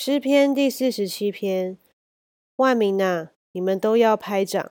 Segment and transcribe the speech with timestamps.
[0.00, 1.76] 诗篇第四十七篇，
[2.54, 4.70] 万民呐，你们都要拍掌，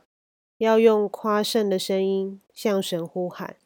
[0.57, 3.57] 要用夸胜的声音向神呼喊，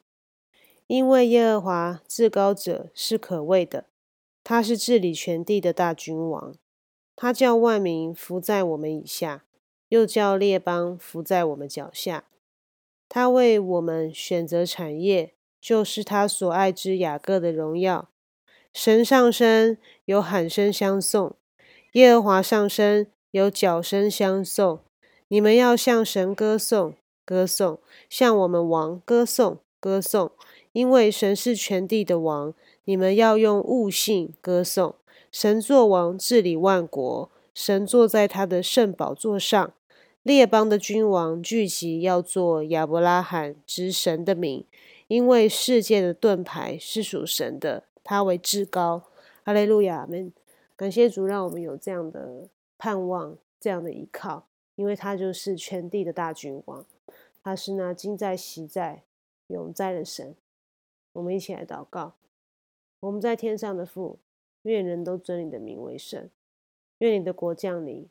[0.88, 3.86] 因为耶和华至高者是可畏的，
[4.44, 6.56] 他是治理全地的大君王，
[7.16, 9.46] 他叫万民伏在我们以下，
[9.90, 12.24] 又叫列邦伏在我们脚下，
[13.08, 18.10] 他为我们选择产业，就是他所爱之雅各的荣耀。
[18.74, 21.36] 神上升，有喊声相送。
[21.94, 24.80] 耶和华上升，有角声相送。
[25.28, 27.80] 你们要向神歌颂，歌颂；
[28.10, 30.32] 向我们王歌颂，歌颂。
[30.72, 32.54] 因为神是全地的王，
[32.86, 34.96] 你们要用悟性歌颂。
[35.34, 37.30] 神作王，治理万国。
[37.54, 39.74] 神坐在他的圣宝座上，
[40.24, 44.64] 列邦的君王聚集，要做亚伯拉罕之神的名。
[45.10, 49.04] 因为世界的盾牌是属神的，他为至高。
[49.44, 50.32] 哈利路亚，门。
[50.82, 52.50] 感谢主，让我们有这样的
[52.80, 56.84] 盼望，这样的依靠，因为他就是全地的大君王，
[57.44, 59.04] 他是那今在、昔在、
[59.46, 60.36] 永在的神。
[61.14, 62.16] 我们一起来祷告：
[63.02, 64.18] 我们在天上的父，
[64.64, 66.28] 愿人都尊你的名为圣，
[66.98, 68.10] 愿你的国降临，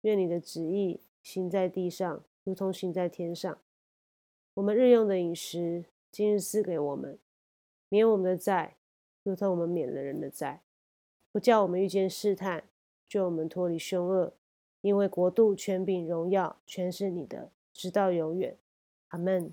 [0.00, 3.58] 愿你的旨意行在地上，如同行在天上。
[4.54, 7.18] 我们日用的饮食，今日赐给我们，
[7.90, 8.76] 免我们的债，
[9.22, 10.62] 如同我们免了人的债。
[11.32, 12.64] 不叫我们遇见试探，
[13.08, 14.34] 救我们脱离凶恶，
[14.80, 18.56] 因为国度、权柄、荣耀，全是你的，直到永远。
[19.08, 19.52] 阿门。